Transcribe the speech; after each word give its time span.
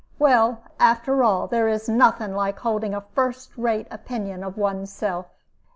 Well, 0.17 0.63
after 0.79 1.23
all, 1.23 1.45
there 1.45 1.67
is 1.67 1.87
nothing 1.87 2.33
like 2.33 2.57
holding 2.57 2.95
a 2.95 3.01
first 3.01 3.55
rate 3.55 3.85
opinion 3.91 4.43
of 4.43 4.57
one's 4.57 4.91
self." 4.91 5.27